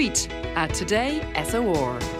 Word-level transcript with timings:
tweet 0.00 0.32
at 0.56 0.72
Today 0.72 1.20
SOR 1.44 2.19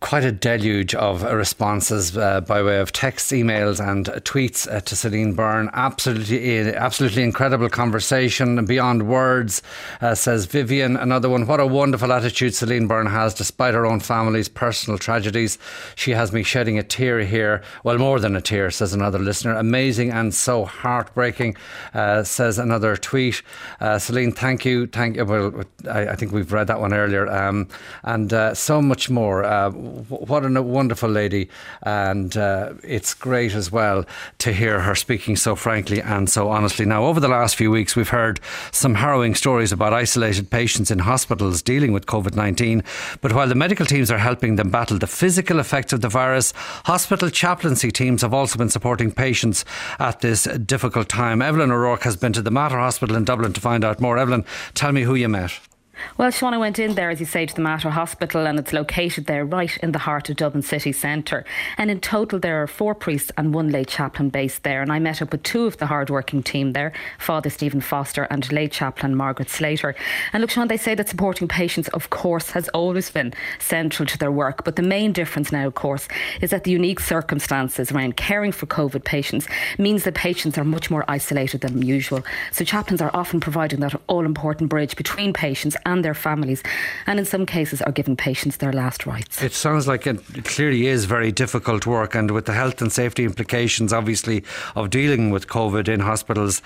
quite 0.00 0.22
a 0.22 0.30
deluge 0.30 0.94
of 0.94 1.24
responses 1.24 2.16
uh, 2.16 2.40
by 2.42 2.62
way 2.62 2.78
of 2.78 2.92
texts, 2.92 3.32
emails, 3.32 3.84
and 3.84 4.06
tweets 4.24 4.70
uh, 4.72 4.80
to 4.80 4.94
Celine 4.94 5.34
Byrne. 5.34 5.68
Absolutely, 5.72 6.72
absolutely 6.74 7.24
incredible 7.24 7.68
conversation 7.68 8.64
beyond 8.64 9.08
words, 9.08 9.60
uh, 10.00 10.14
says 10.14 10.46
Vivian. 10.46 10.96
Another 10.96 11.28
one. 11.28 11.46
What 11.46 11.58
a 11.58 11.66
wonderful 11.66 12.12
attitude 12.12 12.54
Celine 12.54 12.86
Byrne 12.86 13.06
has, 13.06 13.34
despite 13.34 13.74
her 13.74 13.84
own 13.84 13.98
family's 13.98 14.48
personal 14.48 14.98
tragedies. 14.98 15.58
She 15.96 16.12
has 16.12 16.32
me 16.32 16.44
shedding 16.44 16.78
a 16.78 16.84
tear 16.84 17.20
here. 17.20 17.62
Well, 17.82 17.98
more 17.98 18.20
than 18.20 18.36
a 18.36 18.40
tear, 18.40 18.70
says 18.70 18.94
another 18.94 19.18
listener. 19.18 19.56
Amazing 19.56 20.12
and 20.12 20.32
so 20.32 20.64
heartbreaking, 20.64 21.56
uh, 21.92 22.22
says 22.22 22.58
another 22.58 22.96
tweet. 22.96 23.42
Uh, 23.80 23.98
Celine, 23.98 24.32
thank 24.32 24.64
you, 24.64 24.86
thank 24.86 25.16
you. 25.16 25.24
Well, 25.24 25.64
I, 25.90 26.08
I, 26.08 26.16
think 26.16 26.32
we've 26.32 26.52
read 26.52 26.68
that 26.68 26.80
one 26.80 26.94
earlier, 26.94 27.28
um, 27.28 27.68
and 28.04 28.32
uh, 28.32 28.54
so 28.54 28.80
much 28.80 29.10
more 29.10 29.44
what 29.88 30.44
a 30.44 30.62
wonderful 30.62 31.08
lady, 31.08 31.48
and 31.82 32.36
uh, 32.36 32.74
it's 32.82 33.14
great 33.14 33.54
as 33.54 33.72
well 33.72 34.04
to 34.38 34.52
hear 34.52 34.80
her 34.80 34.94
speaking 34.94 35.36
so 35.36 35.54
frankly 35.56 36.00
and 36.00 36.28
so 36.28 36.48
honestly. 36.48 36.84
Now, 36.84 37.04
over 37.04 37.20
the 37.20 37.28
last 37.28 37.56
few 37.56 37.70
weeks, 37.70 37.96
we've 37.96 38.08
heard 38.08 38.40
some 38.70 38.94
harrowing 38.94 39.34
stories 39.34 39.72
about 39.72 39.92
isolated 39.92 40.50
patients 40.50 40.90
in 40.90 41.00
hospitals 41.00 41.62
dealing 41.62 41.92
with 41.92 42.06
COVID 42.06 42.34
19. 42.34 42.82
But 43.20 43.32
while 43.32 43.48
the 43.48 43.54
medical 43.54 43.86
teams 43.86 44.10
are 44.10 44.18
helping 44.18 44.56
them 44.56 44.70
battle 44.70 44.98
the 44.98 45.06
physical 45.06 45.58
effects 45.58 45.92
of 45.92 46.00
the 46.00 46.08
virus, 46.08 46.52
hospital 46.84 47.30
chaplaincy 47.30 47.90
teams 47.90 48.22
have 48.22 48.34
also 48.34 48.58
been 48.58 48.70
supporting 48.70 49.12
patients 49.12 49.64
at 49.98 50.20
this 50.20 50.44
difficult 50.44 51.08
time. 51.08 51.42
Evelyn 51.42 51.70
O'Rourke 51.70 52.02
has 52.02 52.16
been 52.16 52.32
to 52.32 52.42
the 52.42 52.50
Mater 52.50 52.78
Hospital 52.78 53.16
in 53.16 53.24
Dublin 53.24 53.52
to 53.52 53.60
find 53.60 53.84
out 53.84 54.00
more. 54.00 54.18
Evelyn, 54.18 54.44
tell 54.74 54.92
me 54.92 55.02
who 55.02 55.14
you 55.14 55.28
met. 55.28 55.67
Well, 56.16 56.30
Shauna 56.30 56.58
went 56.58 56.78
in 56.78 56.94
there, 56.94 57.10
as 57.10 57.20
you 57.20 57.26
say, 57.26 57.46
to 57.46 57.54
the 57.54 57.60
Mater 57.60 57.90
Hospital, 57.90 58.46
and 58.46 58.58
it's 58.58 58.72
located 58.72 59.26
there 59.26 59.44
right 59.44 59.76
in 59.78 59.92
the 59.92 59.98
heart 59.98 60.28
of 60.30 60.36
Dublin 60.36 60.62
city 60.62 60.92
centre. 60.92 61.44
And 61.76 61.90
in 61.90 62.00
total, 62.00 62.38
there 62.38 62.62
are 62.62 62.66
four 62.66 62.94
priests 62.94 63.32
and 63.36 63.54
one 63.54 63.70
lay 63.70 63.84
chaplain 63.84 64.28
based 64.28 64.62
there. 64.62 64.82
And 64.82 64.92
I 64.92 64.98
met 64.98 65.22
up 65.22 65.32
with 65.32 65.42
two 65.42 65.66
of 65.66 65.76
the 65.78 65.86
hard-working 65.86 66.42
team 66.42 66.72
there, 66.72 66.92
Father 67.18 67.50
Stephen 67.50 67.80
Foster 67.80 68.24
and 68.30 68.50
lay 68.52 68.68
chaplain 68.68 69.14
Margaret 69.14 69.50
Slater. 69.50 69.94
And 70.32 70.40
look, 70.40 70.50
Sean, 70.50 70.68
they 70.68 70.76
say 70.76 70.94
that 70.94 71.08
supporting 71.08 71.48
patients, 71.48 71.88
of 71.88 72.10
course, 72.10 72.50
has 72.50 72.68
always 72.70 73.10
been 73.10 73.32
central 73.58 74.06
to 74.06 74.18
their 74.18 74.32
work. 74.32 74.64
But 74.64 74.76
the 74.76 74.82
main 74.82 75.12
difference 75.12 75.52
now, 75.52 75.66
of 75.66 75.74
course, 75.74 76.08
is 76.40 76.50
that 76.50 76.64
the 76.64 76.70
unique 76.70 77.00
circumstances 77.00 77.90
around 77.92 78.16
caring 78.16 78.52
for 78.52 78.66
COVID 78.66 79.04
patients 79.04 79.46
means 79.78 80.04
that 80.04 80.14
patients 80.14 80.58
are 80.58 80.64
much 80.64 80.90
more 80.90 81.04
isolated 81.08 81.60
than 81.60 81.82
usual. 81.82 82.22
So 82.52 82.64
chaplains 82.64 83.00
are 83.00 83.10
often 83.14 83.40
providing 83.40 83.80
that 83.80 84.00
all-important 84.06 84.70
bridge 84.70 84.96
between 84.96 85.32
patients 85.32 85.76
and 85.88 86.04
their 86.04 86.14
families, 86.14 86.62
and 87.06 87.18
in 87.18 87.24
some 87.24 87.46
cases 87.46 87.82
are 87.82 87.92
giving 87.92 88.16
patients 88.16 88.58
their 88.58 88.72
last 88.72 89.06
rites. 89.06 89.42
It 89.42 89.52
sounds 89.52 89.88
like 89.88 90.06
it 90.06 90.44
clearly 90.44 90.86
is 90.86 91.06
very 91.06 91.32
difficult 91.32 91.86
work, 91.86 92.14
and 92.14 92.30
with 92.30 92.46
the 92.46 92.52
health 92.52 92.82
and 92.82 92.92
safety 92.92 93.24
implications, 93.24 93.92
obviously, 93.92 94.44
of 94.76 94.90
dealing 94.90 95.30
with 95.30 95.48
COVID 95.48 95.88
in 95.88 96.00
hospitals, 96.00 96.62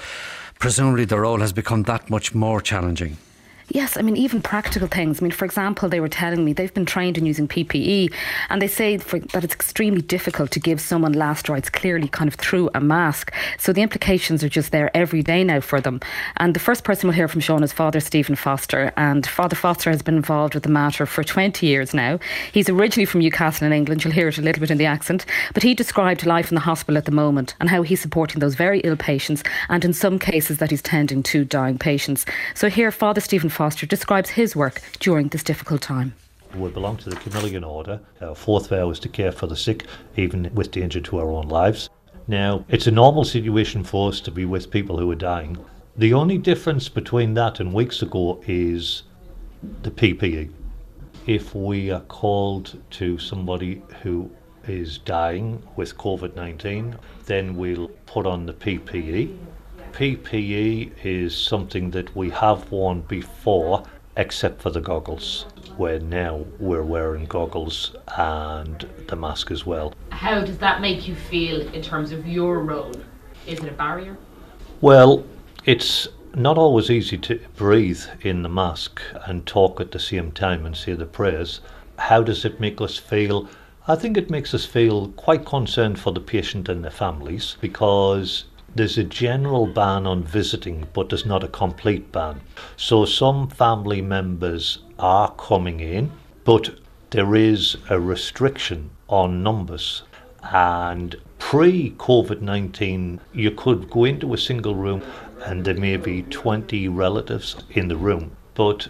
presumably 0.59 1.05
the 1.05 1.21
role 1.21 1.41
has 1.41 1.53
become 1.53 1.85
that 1.85 2.11
much 2.11 2.35
more 2.35 2.61
challenging. 2.61 3.17
Yes, 3.69 3.97
I 3.97 4.03
mean, 4.03 4.17
even 4.17 4.43
practical 4.43 4.89
things. 4.89 5.21
I 5.21 5.23
mean, 5.23 5.33
for 5.33 5.45
example, 5.45 5.89
they 5.89 6.01
were 6.01 6.09
telling 6.09 6.45
me 6.45 6.53
they've 6.53 6.73
been 6.73 6.87
trained 6.87 7.17
in 7.17 7.27
using 7.27 7.49
PPE, 7.49 8.13
and 8.51 8.61
they 8.61 8.69
say 8.69 8.99
for, 8.99 9.19
that 9.19 9.45
it's 9.45 9.55
extremely 9.55 10.03
difficult 10.03 10.51
to 10.53 10.61
give 10.61 10.81
someone 10.81 11.13
last 11.13 11.49
rites 11.49 11.71
clearly 11.71 12.09
kind 12.09 12.29
of 12.29 12.35
through 12.35 12.71
a 12.75 12.81
mask. 12.81 13.33
So 13.59 13.73
the 13.73 13.83
implications 13.83 14.43
are 14.43 14.49
just 14.49 14.73
there 14.73 14.95
every 14.97 15.23
day 15.23 15.45
now 15.45 15.61
for 15.61 15.81
them. 15.81 16.01
And 16.37 16.55
the 16.55 16.61
first 16.61 16.85
person 16.85 17.09
we'll 17.09 17.17
hear 17.17 17.29
from 17.29 17.41
Sean 17.41 17.63
is 17.63 17.73
Father 17.73 18.01
Stephen 18.01 18.37
Foster. 18.37 18.93
And 18.97 19.27
Father 19.27 19.57
Foster 19.57 19.91
has 19.91 20.03
been 20.03 20.17
involved 20.17 20.55
with 20.55 20.65
the 20.65 20.69
Mater 20.69 21.07
for 21.07 21.25
20 21.25 21.67
years 21.67 21.95
now. 21.95 22.19
He's 22.53 22.69
originally 22.69 23.07
from 23.07 23.21
Newcastle 23.21 23.67
in 23.67 23.73
England. 23.73 24.05
You'll 24.05 24.13
hear 24.13 24.29
it 24.29 24.39
a 24.39 24.43
little 24.43 24.61
bit 24.61 24.71
in 24.71 24.79
the 24.79 24.87
accent. 24.87 25.25
But 25.55 25.63
he 25.63 25.75
described 25.75 26.27
life 26.27 26.51
in 26.51 26.55
the 26.55 26.61
hospital 26.61 26.99
at 26.99 27.05
the 27.05 27.13
moment 27.13 27.55
and 27.61 27.69
how 27.69 27.83
he's 27.83 28.01
supporting 28.01 28.41
those 28.41 28.55
very 28.55 28.81
ill 28.81 28.97
patients, 28.97 29.43
and 29.69 29.85
in 29.85 29.93
some 29.93 30.19
cases 30.19 30.59
that 30.59 30.71
he's 30.71 30.83
tending 30.83 31.23
to 31.25 31.45
dying 31.45 31.79
patients. 31.79 32.27
So 32.55 32.69
here, 32.69 32.91
Father 32.91 33.21
Stephen 33.21 33.51
Foster 33.53 33.87
describes 33.87 34.31
his 34.31 34.57
work 34.57 34.81
during 34.99 35.29
this 35.29 35.45
difficult 35.45 35.83
time. 35.83 36.15
We 36.57 36.71
belong 36.71 36.97
to 36.99 37.11
the 37.11 37.17
Camillian 37.17 37.67
Order. 37.67 38.01
Our 38.21 38.35
fourth 38.35 38.69
vow 38.69 38.91
is 38.91 38.99
to 39.01 39.09
care 39.09 39.33
for 39.33 39.47
the 39.47 39.57
sick, 39.57 39.87
even 40.17 40.51
with 40.55 40.71
danger 40.71 41.01
to 41.01 41.19
our 41.19 41.31
own 41.31 41.49
lives. 41.49 41.89
Now, 42.27 42.65
it's 42.69 42.87
a 42.87 42.91
normal 42.91 43.25
situation 43.25 43.85
for 43.85 44.09
us 44.09 44.21
to 44.23 44.31
be 44.31 44.45
with 44.45 44.71
people 44.71 44.99
who 44.99 45.11
are 45.11 45.17
dying. 45.17 45.59
The 45.97 46.15
only 46.15 46.39
difference 46.39 46.89
between 46.89 47.35
that 47.35 47.61
and 47.61 47.75
weeks 47.75 48.01
ago 48.01 48.43
is 48.47 49.03
the 49.83 49.91
PPE. 49.91 50.51
If 51.27 51.55
we 51.55 51.91
are 51.91 52.01
called 52.01 52.83
to 52.93 53.19
somebody 53.19 53.83
who 54.03 54.31
is 54.67 54.99
dying 54.99 55.63
with 55.77 55.97
COVID 55.99 56.35
19, 56.35 56.97
then 57.27 57.57
we'll 57.57 57.89
put 58.07 58.27
on 58.27 58.47
the 58.47 58.55
PPE 58.55 59.37
PPE 59.93 60.93
is 61.05 61.37
something 61.37 61.91
that 61.91 62.17
we 62.17 62.31
have 62.31 62.71
worn 62.73 63.03
before, 63.03 63.85
except 64.17 64.63
for 64.63 64.71
the 64.71 64.81
goggles, 64.81 65.45
where 65.77 65.99
now 65.99 66.47
we're 66.59 66.83
wearing 66.83 67.27
goggles 67.27 67.95
and 68.17 68.89
the 69.09 69.17
mask 69.17 69.51
as 69.51 69.67
well. 69.67 69.93
How 70.11 70.41
does 70.41 70.57
that 70.59 70.81
make 70.81 71.07
you 71.07 71.15
feel 71.15 71.61
in 71.75 71.83
terms 71.83 72.11
of 72.11 72.27
your 72.27 72.61
role? 72.61 72.95
Is 73.47 73.59
it 73.59 73.69
a 73.69 73.73
barrier? 73.73 74.17
Well, 74.81 75.25
it's 75.67 76.09
not 76.35 76.57
always 76.57 76.91
easy 76.91 77.19
to 77.19 77.39
breathe 77.57 78.03
in 78.23 78.43
the 78.43 78.49
mask 78.49 79.03
and 79.27 79.47
talk 79.47 79.79
at 79.81 79.91
the 79.91 79.99
same 79.99 80.33
time 80.33 80.65
and 80.65 80.75
say 80.75 80.95
the 80.95 81.05
prayers. 81.05 81.61
How 81.99 82.23
does 82.23 82.47
it 82.47 82.61
make 82.61 82.81
us 82.81 82.97
feel? 82.97 83.47
I 83.87 83.97
think 83.97 84.17
it 84.17 84.31
makes 84.31 84.55
us 84.55 84.65
feel 84.65 85.09
quite 85.09 85.45
concerned 85.45 85.99
for 85.99 86.13
the 86.13 86.21
patient 86.21 86.69
and 86.69 86.83
their 86.83 86.91
families 86.91 87.57
because 87.61 88.45
there's 88.75 88.97
a 88.97 89.05
general 89.05 89.67
ban 89.67 90.07
on 90.07 90.23
visiting, 90.23 90.87
but 90.93 91.09
there's 91.09 91.27
not 91.27 91.45
a 91.45 91.49
complete 91.49 92.11
ban. 92.11 92.41
So 92.77 93.05
some 93.05 93.49
family 93.49 94.01
members 94.01 94.79
are 94.99 95.33
coming 95.33 95.81
in, 95.81 96.11
but 96.45 96.71
there 97.11 97.35
is 97.35 97.77
a 97.91 98.01
restriction 98.01 98.91
on 99.09 99.43
numbers. 99.43 100.03
And 100.43 101.17
pre 101.39 101.91
COVID 101.99 102.41
19, 102.41 103.21
you 103.33 103.51
could 103.51 103.91
go 103.91 104.05
into 104.05 104.33
a 104.33 104.39
single 104.39 104.75
room 104.75 105.03
and 105.45 105.65
there 105.65 105.75
may 105.75 105.97
be 105.97 106.23
20 106.23 106.89
relatives 106.89 107.57
in 107.71 107.89
the 107.89 107.97
room, 107.97 108.37
but 108.55 108.89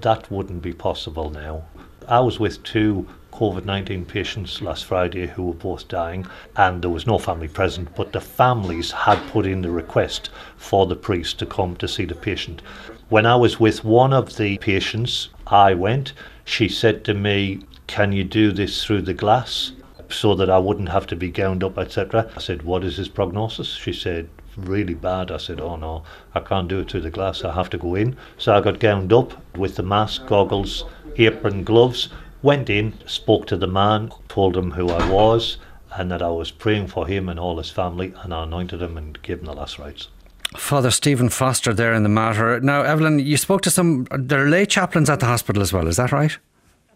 that 0.00 0.30
wouldn't 0.30 0.62
be 0.62 0.72
possible 0.72 1.30
now. 1.30 1.64
I 2.06 2.20
was 2.20 2.38
with 2.38 2.62
two 2.62 3.06
COVID 3.38 3.64
19 3.66 4.04
patients 4.04 4.60
last 4.60 4.84
Friday 4.84 5.28
who 5.28 5.44
were 5.44 5.54
both 5.54 5.86
dying, 5.86 6.26
and 6.56 6.82
there 6.82 6.90
was 6.90 7.06
no 7.06 7.18
family 7.18 7.46
present, 7.46 7.88
but 7.94 8.10
the 8.10 8.20
families 8.20 8.90
had 8.90 9.28
put 9.28 9.46
in 9.46 9.62
the 9.62 9.70
request 9.70 10.30
for 10.56 10.86
the 10.86 10.96
priest 10.96 11.38
to 11.38 11.46
come 11.46 11.76
to 11.76 11.86
see 11.86 12.04
the 12.04 12.16
patient. 12.16 12.62
When 13.10 13.26
I 13.26 13.36
was 13.36 13.60
with 13.60 13.84
one 13.84 14.12
of 14.12 14.36
the 14.38 14.58
patients, 14.58 15.28
I 15.46 15.72
went. 15.72 16.14
She 16.44 16.68
said 16.68 17.04
to 17.04 17.14
me, 17.14 17.60
Can 17.86 18.10
you 18.10 18.24
do 18.24 18.50
this 18.50 18.84
through 18.84 19.02
the 19.02 19.14
glass? 19.14 19.70
So 20.08 20.34
that 20.34 20.50
I 20.50 20.58
wouldn't 20.58 20.88
have 20.88 21.06
to 21.06 21.14
be 21.14 21.30
gowned 21.30 21.62
up, 21.62 21.78
etc. 21.78 22.28
I 22.34 22.40
said, 22.40 22.62
What 22.62 22.82
is 22.82 22.96
his 22.96 23.08
prognosis? 23.08 23.68
She 23.68 23.92
said, 23.92 24.28
really 24.56 24.94
bad. 24.94 25.30
I 25.30 25.36
said, 25.36 25.60
Oh 25.60 25.76
no, 25.76 26.02
I 26.34 26.40
can't 26.40 26.66
do 26.66 26.80
it 26.80 26.90
through 26.90 27.02
the 27.02 27.10
glass. 27.10 27.44
I 27.44 27.54
have 27.54 27.70
to 27.70 27.78
go 27.78 27.94
in. 27.94 28.16
So 28.36 28.52
I 28.52 28.60
got 28.60 28.80
gowned 28.80 29.12
up 29.12 29.56
with 29.56 29.76
the 29.76 29.84
mask, 29.84 30.26
goggles, 30.26 30.84
apron, 31.16 31.62
gloves, 31.62 32.08
Went 32.42 32.70
in, 32.70 32.94
spoke 33.06 33.46
to 33.46 33.56
the 33.56 33.66
man, 33.66 34.12
told 34.28 34.56
him 34.56 34.72
who 34.72 34.88
I 34.90 35.10
was, 35.10 35.58
and 35.96 36.10
that 36.10 36.22
I 36.22 36.30
was 36.30 36.50
praying 36.50 36.88
for 36.88 37.06
him 37.06 37.28
and 37.28 37.38
all 37.40 37.58
his 37.58 37.70
family, 37.70 38.14
and 38.22 38.32
I 38.32 38.44
anointed 38.44 38.80
him 38.80 38.96
and 38.96 39.20
gave 39.22 39.40
him 39.40 39.46
the 39.46 39.52
last 39.52 39.78
rites. 39.78 40.08
Father 40.56 40.90
Stephen 40.90 41.28
Foster 41.28 41.74
there 41.74 41.92
in 41.92 42.04
the 42.04 42.08
Mater. 42.08 42.60
Now, 42.60 42.82
Evelyn, 42.82 43.18
you 43.18 43.36
spoke 43.36 43.62
to 43.62 43.70
some, 43.70 44.06
there 44.10 44.44
are 44.44 44.48
lay 44.48 44.64
chaplains 44.66 45.10
at 45.10 45.20
the 45.20 45.26
hospital 45.26 45.62
as 45.62 45.72
well, 45.72 45.86
is 45.88 45.96
that 45.96 46.12
right? 46.12 46.38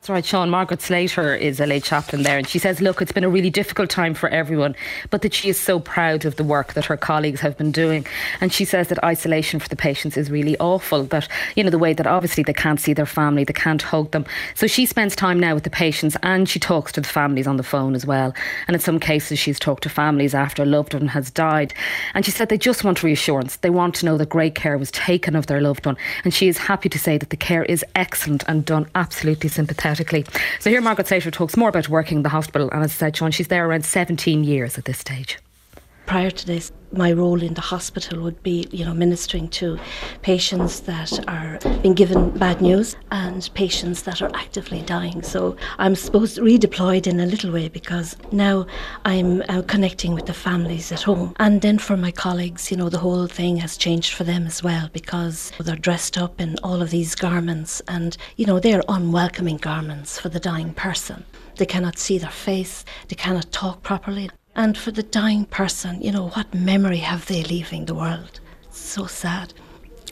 That's 0.02 0.10
right, 0.10 0.24
Sean. 0.24 0.50
Margaret 0.50 0.82
Slater 0.82 1.32
is 1.32 1.60
a 1.60 1.66
lay 1.66 1.78
chaplain 1.78 2.24
there, 2.24 2.36
and 2.36 2.48
she 2.48 2.58
says, 2.58 2.80
Look, 2.80 3.00
it's 3.00 3.12
been 3.12 3.22
a 3.22 3.28
really 3.28 3.50
difficult 3.50 3.88
time 3.88 4.14
for 4.14 4.28
everyone, 4.30 4.74
but 5.10 5.22
that 5.22 5.32
she 5.32 5.48
is 5.48 5.60
so 5.60 5.78
proud 5.78 6.24
of 6.24 6.34
the 6.34 6.42
work 6.42 6.72
that 6.72 6.86
her 6.86 6.96
colleagues 6.96 7.40
have 7.40 7.56
been 7.56 7.70
doing. 7.70 8.04
And 8.40 8.52
she 8.52 8.64
says 8.64 8.88
that 8.88 9.04
isolation 9.04 9.60
for 9.60 9.68
the 9.68 9.76
patients 9.76 10.16
is 10.16 10.28
really 10.28 10.58
awful, 10.58 11.04
that, 11.04 11.28
you 11.54 11.62
know, 11.62 11.70
the 11.70 11.78
way 11.78 11.92
that 11.92 12.08
obviously 12.08 12.42
they 12.42 12.52
can't 12.52 12.80
see 12.80 12.92
their 12.92 13.06
family, 13.06 13.44
they 13.44 13.52
can't 13.52 13.80
hug 13.80 14.10
them. 14.10 14.26
So 14.56 14.66
she 14.66 14.86
spends 14.86 15.14
time 15.14 15.38
now 15.38 15.54
with 15.54 15.62
the 15.62 15.70
patients 15.70 16.16
and 16.24 16.48
she 16.48 16.58
talks 16.58 16.90
to 16.90 17.00
the 17.00 17.06
families 17.06 17.46
on 17.46 17.56
the 17.56 17.62
phone 17.62 17.94
as 17.94 18.04
well. 18.04 18.34
And 18.66 18.74
in 18.74 18.80
some 18.80 18.98
cases, 18.98 19.38
she's 19.38 19.60
talked 19.60 19.84
to 19.84 19.88
families 19.88 20.34
after 20.34 20.64
a 20.64 20.66
loved 20.66 20.94
one 20.94 21.06
has 21.06 21.30
died. 21.30 21.74
And 22.14 22.24
she 22.24 22.32
said 22.32 22.48
they 22.48 22.58
just 22.58 22.82
want 22.82 23.04
reassurance. 23.04 23.58
They 23.58 23.70
want 23.70 23.94
to 23.96 24.06
know 24.06 24.18
that 24.18 24.30
great 24.30 24.56
care 24.56 24.76
was 24.76 24.90
taken 24.90 25.36
of 25.36 25.46
their 25.46 25.60
loved 25.60 25.86
one. 25.86 25.96
And 26.24 26.34
she 26.34 26.48
is 26.48 26.58
happy 26.58 26.88
to 26.88 26.98
say 26.98 27.18
that 27.18 27.30
the 27.30 27.36
care 27.36 27.62
is 27.62 27.84
excellent 27.94 28.42
and 28.48 28.64
done 28.64 28.88
absolutely 28.96 29.48
sympathetic 29.94 30.42
so 30.60 30.70
here 30.70 30.80
Margaret 30.80 31.06
Slater 31.06 31.30
talks 31.30 31.56
more 31.56 31.68
about 31.68 31.88
working 31.88 32.18
in 32.18 32.22
the 32.22 32.28
hospital 32.28 32.70
and 32.70 32.82
as 32.82 32.92
I 32.92 32.94
said, 32.94 33.16
Sean, 33.16 33.30
she's 33.30 33.48
there 33.48 33.68
around 33.68 33.84
17 33.84 34.44
years 34.44 34.78
at 34.78 34.84
this 34.84 34.98
stage. 34.98 35.38
Prior 36.06 36.30
to 36.30 36.46
this, 36.46 36.72
my 36.92 37.12
role 37.12 37.42
in 37.42 37.54
the 37.54 37.60
hospital 37.60 38.20
would 38.20 38.42
be, 38.42 38.68
you 38.70 38.84
know, 38.84 38.94
ministering 38.94 39.48
to 39.48 39.78
patients 40.20 40.80
that 40.80 41.26
are 41.28 41.58
being 41.80 41.94
given 41.94 42.30
bad 42.38 42.60
news 42.60 42.96
and 43.10 43.48
patients 43.54 44.02
that 44.02 44.20
are 44.20 44.30
actively 44.34 44.82
dying. 44.82 45.22
So 45.22 45.56
I'm 45.78 45.94
supposed 45.94 46.36
to 46.36 46.42
redeployed 46.42 47.06
in 47.06 47.20
a 47.20 47.26
little 47.26 47.50
way 47.50 47.68
because 47.68 48.16
now 48.30 48.66
I'm 49.04 49.42
uh, 49.48 49.62
connecting 49.62 50.14
with 50.14 50.26
the 50.26 50.34
families 50.34 50.92
at 50.92 51.02
home. 51.02 51.34
And 51.38 51.62
then 51.62 51.78
for 51.78 51.96
my 51.96 52.10
colleagues, 52.10 52.70
you 52.70 52.76
know, 52.76 52.88
the 52.88 52.98
whole 52.98 53.26
thing 53.26 53.56
has 53.58 53.76
changed 53.76 54.12
for 54.14 54.24
them 54.24 54.46
as 54.46 54.62
well 54.62 54.90
because 54.92 55.52
they're 55.60 55.76
dressed 55.76 56.18
up 56.18 56.40
in 56.40 56.58
all 56.62 56.82
of 56.82 56.90
these 56.90 57.14
garments 57.14 57.80
and, 57.88 58.16
you 58.36 58.46
know, 58.46 58.60
they're 58.60 58.82
unwelcoming 58.88 59.56
garments 59.56 60.18
for 60.18 60.28
the 60.28 60.40
dying 60.40 60.74
person. 60.74 61.24
They 61.56 61.66
cannot 61.66 61.98
see 61.98 62.18
their 62.18 62.30
face, 62.30 62.84
they 63.08 63.16
cannot 63.16 63.52
talk 63.52 63.82
properly. 63.82 64.30
And 64.54 64.76
for 64.76 64.90
the 64.90 65.02
dying 65.02 65.46
person, 65.46 66.02
you 66.02 66.12
know, 66.12 66.28
what 66.28 66.52
memory 66.54 66.98
have 66.98 67.26
they 67.26 67.42
leaving 67.42 67.86
the 67.86 67.94
world? 67.94 68.40
So 68.70 69.06
sad. 69.06 69.54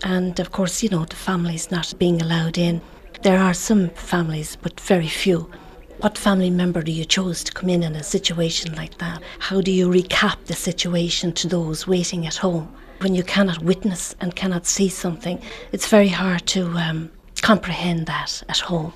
And 0.03 0.41
of 0.41 0.51
course, 0.51 0.83
you 0.83 0.89
know, 0.89 1.05
the 1.05 1.17
families 1.17 1.71
not 1.71 1.93
being 1.99 2.23
allowed 2.23 2.57
in. 2.57 2.81
There 3.23 3.39
are 3.39 3.53
some 3.53 3.91
families, 3.91 4.57
but 4.57 4.81
very 4.81 5.09
few. 5.09 5.51
What 5.99 6.17
family 6.17 6.49
member 6.49 6.83
do 6.83 6.91
you 6.91 7.05
choose 7.05 7.45
to 7.45 7.53
come 7.53 7.69
in 7.69 7.83
in 7.83 7.95
a 7.95 8.03
situation 8.03 8.75
like 8.75 8.97
that? 8.97 9.23
How 9.41 9.61
do 9.61 9.71
you 9.71 9.91
recap 9.91 10.47
the 10.47 10.55
situation 10.55 11.33
to 11.35 11.47
those 11.47 11.87
waiting 11.87 12.27
at 12.27 12.37
home? 12.37 12.75
When 13.03 13.15
you 13.15 13.23
cannot 13.23 13.63
witness 13.63 14.15
and 14.23 14.35
cannot 14.35 14.65
see 14.65 14.89
something, 14.89 15.43
it's 15.73 15.89
very 15.89 16.09
hard 16.09 16.47
to 16.49 16.69
um, 16.79 17.11
comprehend 17.43 18.07
that 18.07 18.43
at 18.49 18.59
home. 18.59 18.95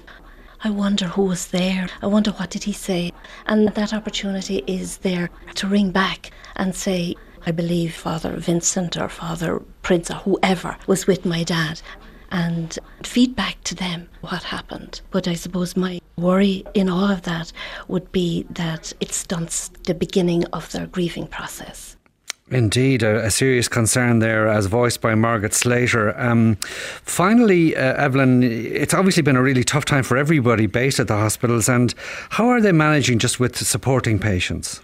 I 0.67 0.71
wonder 0.71 1.09
who 1.09 1.25
was 1.25 1.49
there. 1.49 1.89
I 2.01 2.07
wonder 2.07 2.31
what 2.31 2.49
did 2.49 2.65
he 2.65 2.73
say. 2.73 3.13
And 3.45 3.69
that 3.69 3.93
opportunity 3.93 4.65
is 4.67 4.97
there 4.99 5.29
to 5.57 5.69
ring 5.69 5.91
back 5.91 6.31
and 6.57 6.75
say, 6.75 7.17
I 7.45 7.51
believe 7.51 7.95
Father 7.95 8.35
Vincent 8.39 8.97
or 8.97 9.11
Father 9.11 9.61
Prince 9.83 10.11
or 10.11 10.15
whoever 10.15 10.79
was 10.87 11.07
with 11.07 11.27
my 11.27 11.45
dad 11.45 11.83
and 12.31 12.79
feedback 13.03 13.63
to 13.65 13.75
them 13.75 14.09
what 14.23 14.43
happened. 14.45 15.03
But 15.11 15.29
I 15.29 15.35
suppose 15.35 15.77
my 15.77 16.01
worry 16.17 16.65
in 16.73 16.89
all 16.89 17.11
of 17.11 17.23
that 17.23 17.53
would 17.87 18.11
be 18.11 18.47
that 18.49 18.95
it 19.01 19.13
stunts 19.13 19.69
the 19.87 19.95
beginning 19.95 20.47
of 20.47 20.73
their 20.73 20.87
grieving 20.87 21.27
process. 21.27 21.94
Indeed, 22.51 23.03
a, 23.03 23.25
a, 23.25 23.31
serious 23.31 23.69
concern 23.69 24.19
there, 24.19 24.47
as 24.49 24.67
voiced 24.67 25.01
by 25.01 25.15
Margaret 25.15 25.55
Slater. 25.55 26.19
Um, 26.21 26.57
finally, 27.03 27.75
uh, 27.75 27.95
Evelyn, 27.95 28.43
it's 28.43 28.93
obviously 28.93 29.23
been 29.23 29.37
a 29.37 29.43
really 29.43 29.65
tough 29.65 29.87
time 29.87 30.03
for 30.03 30.19
everybody 30.19 30.67
based 30.67 31.01
at 31.01 31.09
the 31.09 31.17
hospitals. 31.17 31.71
And 31.71 31.95
how 32.31 32.49
are 32.49 32.61
they 32.61 32.73
managing 32.73 33.19
just 33.19 33.41
with 33.41 33.57
supporting 33.57 34.19
patients? 34.19 34.83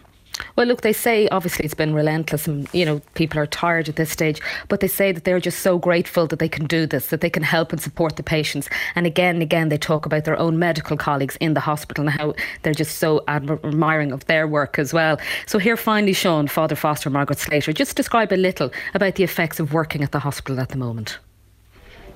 Well, 0.57 0.67
look, 0.67 0.83
they 0.83 0.93
say 0.93 1.29
obviously 1.29 1.65
it's 1.65 1.75
been 1.75 1.95
relentless 1.95 2.47
and, 2.47 2.69
you 2.73 2.85
know, 2.85 3.01
people 3.15 3.39
are 3.41 3.47
tired 3.47 3.89
at 3.89 3.97
this 3.97 4.11
stage, 4.11 4.41
but 4.69 4.81
they 4.81 4.89
say 4.89 5.13
that 5.13 5.25
they're 5.25 5.41
just 5.41 5.61
so 5.61 5.79
grateful 5.79 6.27
that 6.27 6.39
they 6.39 6.49
can 6.49 6.67
do 6.67 6.87
this, 6.87 7.09
that 7.09 7.21
they 7.21 7.31
can 7.31 7.43
help 7.43 7.73
and 7.73 7.81
support 7.81 8.17
the 8.17 8.23
patients. 8.23 8.69
And 8.95 9.07
again 9.07 9.37
and 9.37 9.43
again, 9.43 9.69
they 9.69 9.79
talk 9.79 10.07
about 10.07 10.25
their 10.25 10.39
own 10.39 10.59
medical 10.59 10.97
colleagues 10.97 11.37
in 11.37 11.55
the 11.55 11.61
hospital 11.61 12.07
and 12.07 12.11
how 12.11 12.35
they're 12.63 12.75
just 12.75 12.99
so 12.99 13.25
admiring 13.29 14.13
of 14.13 14.27
their 14.27 14.47
work 14.47 14.79
as 14.79 14.93
well. 14.93 15.19
So, 15.47 15.59
here 15.59 15.77
finally, 15.77 16.13
Sean, 16.13 16.47
Father 16.47 16.77
Foster, 16.77 17.11
Margaret 17.11 17.39
Slater, 17.39 17.73
just 17.73 17.97
describe 17.97 18.33
a 18.33 18.37
little 18.37 18.71
about 18.95 19.15
the 19.15 19.25
effects 19.25 19.61
of 19.61 19.73
working 19.73 20.03
at 20.03 20.13
the 20.13 20.19
hospital 20.19 20.61
at 20.61 20.71
the 20.71 20.79
moment. 20.79 21.19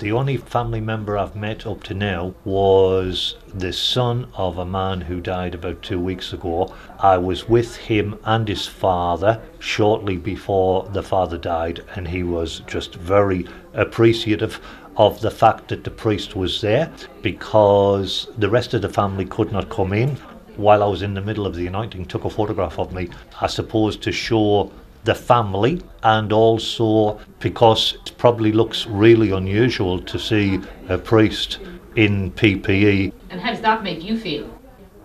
The 0.00 0.11
only 0.11 0.37
family 0.38 0.81
member 0.81 1.17
I've 1.17 1.37
met 1.37 1.67
up 1.67 1.85
to 1.85 1.94
now 1.94 2.35
was 2.44 3.37
the 3.55 3.73
son 3.73 4.26
of 4.35 4.58
a 4.58 4.67
man 4.67 5.02
who 5.02 5.20
died 5.20 5.55
about 5.55 5.82
two 5.82 6.00
weeks 6.00 6.32
ago. 6.32 6.75
I 6.99 7.17
was 7.17 7.49
with 7.49 7.76
him 7.76 8.19
and 8.25 8.49
his 8.49 8.67
father 8.67 9.41
shortly 9.61 10.17
before 10.17 10.88
the 10.93 11.02
father 11.02 11.38
died, 11.38 11.85
and 11.94 12.08
he 12.08 12.25
was 12.25 12.61
just 12.67 12.96
very 12.96 13.46
appreciative 13.73 14.61
of 14.96 15.20
the 15.20 15.31
fact 15.31 15.69
that 15.69 15.85
the 15.85 15.91
priest 15.91 16.35
was 16.35 16.61
there 16.61 16.93
because 17.23 18.29
the 18.37 18.50
rest 18.50 18.75
of 18.75 18.82
the 18.82 18.88
family 18.88 19.25
could 19.25 19.52
not 19.52 19.70
come 19.70 19.93
in. 19.93 20.17
While 20.56 20.82
I 20.82 20.87
was 20.87 21.02
in 21.02 21.14
the 21.14 21.23
middle 21.23 21.46
of 21.46 21.55
the 21.55 21.69
anointing, 21.69 22.06
took 22.06 22.25
a 22.25 22.31
photograph 22.31 22.79
of 22.79 22.93
me, 22.93 23.11
I 23.41 23.46
suppose 23.46 23.96
to 23.99 24.12
show 24.12 24.73
the 25.04 25.14
family 25.14 25.80
and 26.02 26.32
also 26.32 27.20
because 27.38 27.94
it 27.94 28.12
probably 28.18 28.52
looks 28.52 28.86
really 28.86 29.30
unusual 29.30 30.00
to 30.00 30.18
see 30.18 30.60
a 30.88 30.98
priest 30.98 31.58
in 31.96 32.32
PPE. 32.32 33.12
And 33.30 33.40
how 33.40 33.50
does 33.50 33.60
that 33.60 33.82
make 33.82 34.02
you 34.02 34.18
feel? 34.18 34.48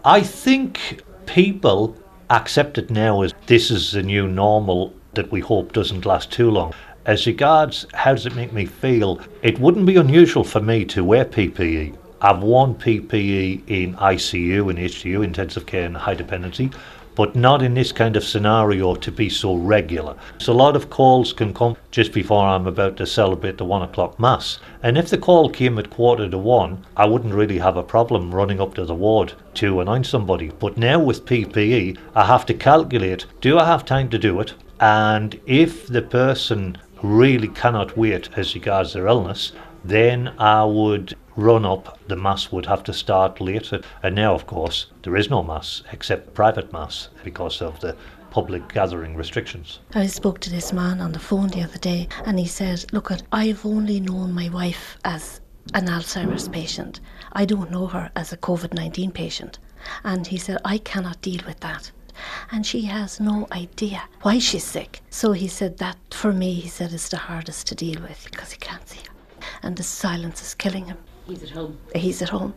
I 0.04 0.22
think 0.22 1.02
people 1.26 1.96
accept 2.30 2.78
it 2.78 2.90
now 2.90 3.22
as 3.22 3.34
this 3.48 3.70
is 3.70 3.92
the 3.92 4.04
new 4.04 4.28
normal 4.28 4.94
that 5.14 5.32
we 5.32 5.42
hope 5.42 5.74
doesn't 5.74 6.06
last 6.06 6.32
too 6.32 6.50
long. 6.50 6.74
As 7.06 7.26
regards 7.26 7.86
how 7.94 8.14
does 8.14 8.26
it 8.26 8.36
make 8.36 8.54
me 8.54 8.66
feel, 8.66 9.20
it 9.42 9.60
wouldn't 9.60 9.86
be 9.86 9.98
unusual 9.98 10.44
for 10.44 10.62
me 10.62 10.86
to 10.86 11.04
wear 11.04 11.26
PPE. 11.26 11.98
I've 12.22 12.44
worn 12.44 12.76
PPE 12.76 13.64
in 13.68 13.96
ICU 13.96 14.70
and 14.70 14.78
HDU, 14.78 15.24
intensive 15.24 15.66
care 15.66 15.86
and 15.86 15.96
high 15.96 16.14
dependency 16.14 16.70
but 17.20 17.36
not 17.36 17.62
in 17.62 17.74
this 17.74 17.92
kind 17.92 18.16
of 18.16 18.24
scenario 18.24 18.96
to 18.96 19.12
be 19.12 19.28
so 19.28 19.54
regular. 19.54 20.16
So 20.38 20.54
a 20.54 20.62
lot 20.64 20.78
of 20.78 20.90
calls 20.90 21.34
can 21.34 21.54
come 21.54 21.76
just 21.92 22.14
before 22.14 22.48
I'm 22.48 22.66
about 22.66 22.96
to 22.96 23.06
celebrate 23.06 23.58
the 23.58 23.66
one 23.66 23.82
o'clock 23.82 24.18
mass. 24.18 24.60
And 24.84 24.98
if 24.98 25.10
the 25.10 25.18
call 25.18 25.50
came 25.50 25.78
at 25.78 25.90
quarter 25.90 26.30
to 26.30 26.38
one, 26.38 26.86
I 26.96 27.08
wouldn't 27.08 27.34
really 27.34 27.58
have 27.58 27.76
a 27.76 27.84
problem 27.84 28.34
running 28.34 28.62
up 28.62 28.74
to 28.76 28.86
the 28.86 28.96
ward 28.96 29.34
to 29.56 29.82
announce 29.82 30.08
somebody. 30.08 30.54
But 30.60 30.78
now 30.78 30.98
with 30.98 31.26
PPE, 31.26 31.98
I 32.16 32.26
have 32.26 32.46
to 32.46 32.54
calculate 32.54 33.26
do 33.42 33.60
I 33.60 33.66
have 33.66 33.84
time 33.84 34.08
to 34.12 34.18
do 34.18 34.40
it? 34.40 34.54
And 34.80 35.38
if 35.46 35.88
the 35.88 36.04
person 36.04 36.78
really 37.04 37.50
cannot 37.50 37.98
wait 37.98 38.30
as 38.38 38.56
regards 38.56 38.94
their 38.94 39.08
illness, 39.08 39.52
then 39.84 40.34
I 40.38 40.64
would 40.64 41.16
run 41.36 41.66
up, 41.66 42.00
the 42.08 42.16
mass 42.16 42.52
would 42.52 42.66
have 42.66 42.84
to 42.84 42.94
start 42.94 43.40
later. 43.40 43.82
And 44.04 44.16
now, 44.16 44.34
of 44.34 44.46
course, 44.46 44.88
there 45.04 45.16
is 45.16 45.30
no 45.30 45.42
mass 45.44 45.84
except 45.92 46.34
private 46.34 46.74
mass 46.74 47.10
because 47.24 47.62
of 47.62 47.80
the 47.80 47.96
public 48.30 48.68
gathering 48.74 49.16
restrictions. 49.16 49.80
I 49.96 50.08
spoke 50.08 50.40
to 50.42 50.50
this 50.50 50.72
man 50.72 51.02
on 51.02 51.12
the 51.12 51.20
phone 51.20 51.48
the 51.48 51.64
other 51.64 51.78
day 51.78 52.08
and 52.26 52.40
he 52.40 52.46
said, 52.46 52.86
Look, 52.92 53.12
I've 53.32 53.66
only 53.66 54.00
known 54.00 54.34
my 54.34 54.50
wife 54.50 54.98
as 55.06 55.42
an 55.74 55.88
Alzheimer's 55.88 56.48
patient. 56.48 57.00
I 57.34 57.46
don't 57.46 57.72
know 57.72 57.88
her 57.88 58.12
as 58.16 58.34
a 58.34 58.38
COVID 58.38 58.74
19 58.74 59.12
patient. 59.12 59.60
And 60.04 60.28
he 60.28 60.38
said, 60.38 60.58
I 60.66 60.78
cannot 60.80 61.22
deal 61.22 61.42
with 61.48 61.60
that. 61.62 61.92
And 62.52 62.66
she 62.66 62.82
has 62.82 63.20
no 63.20 63.48
idea 63.52 64.04
why 64.24 64.40
she's 64.40 64.66
sick. 64.66 65.02
So 65.10 65.32
he 65.32 65.48
said, 65.48 65.78
That 65.78 65.98
for 66.12 66.34
me, 66.34 66.54
he 66.56 66.68
said, 66.68 66.92
is 66.92 67.10
the 67.10 67.18
hardest 67.18 67.68
to 67.68 67.76
deal 67.76 68.02
with 68.02 68.28
because 68.30 68.52
he 68.52 68.58
can't 68.58 68.88
see. 68.88 69.00
And 69.64 69.76
the 69.76 69.84
silence 69.84 70.42
is 70.42 70.54
killing 70.54 70.86
him. 70.86 70.98
He's 71.26 71.44
at 71.44 71.50
home. 71.50 71.78
He's 71.96 72.22
at 72.22 72.30
home. 72.30 72.54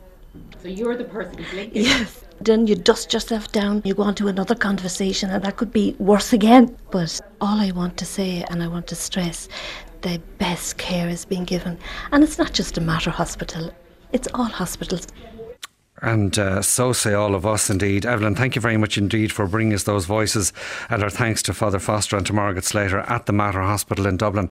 So 0.62 0.68
you're 0.68 0.96
the 0.96 1.04
person 1.04 1.38
who's 1.38 1.52
linking. 1.52 1.82
Yes. 1.84 2.24
Then 2.40 2.66
you 2.66 2.74
dust 2.74 3.12
yourself 3.12 3.52
down, 3.52 3.82
you 3.84 3.94
go 3.94 4.02
on 4.02 4.14
to 4.16 4.28
another 4.28 4.54
conversation, 4.54 5.30
and 5.30 5.44
that 5.44 5.56
could 5.56 5.72
be 5.72 5.94
worse 5.98 6.32
again. 6.32 6.76
But 6.90 7.20
all 7.40 7.60
I 7.60 7.70
want 7.70 7.96
to 7.98 8.04
say, 8.04 8.44
and 8.48 8.62
I 8.62 8.68
want 8.68 8.86
to 8.88 8.96
stress, 8.96 9.48
the 10.00 10.20
best 10.38 10.78
care 10.78 11.08
is 11.08 11.24
being 11.24 11.44
given. 11.44 11.78
And 12.10 12.24
it's 12.24 12.38
not 12.38 12.52
just 12.52 12.78
a 12.78 12.80
Mater 12.80 13.10
Hospital, 13.10 13.70
it's 14.12 14.28
all 14.34 14.44
hospitals. 14.44 15.06
And 16.02 16.36
uh, 16.36 16.62
so 16.62 16.92
say 16.92 17.14
all 17.14 17.36
of 17.36 17.46
us 17.46 17.70
indeed. 17.70 18.04
Evelyn, 18.04 18.34
thank 18.34 18.56
you 18.56 18.60
very 18.60 18.76
much 18.76 18.98
indeed 18.98 19.30
for 19.30 19.46
bringing 19.46 19.72
us 19.72 19.84
those 19.84 20.04
voices. 20.04 20.52
And 20.90 21.00
our 21.00 21.10
thanks 21.10 21.42
to 21.44 21.54
Father 21.54 21.78
Foster 21.78 22.16
and 22.16 22.26
to 22.26 22.32
Margaret 22.32 22.64
Slater 22.64 22.98
at 23.00 23.26
the 23.26 23.32
Mater 23.32 23.62
Hospital 23.62 24.06
in 24.06 24.16
Dublin. 24.16 24.40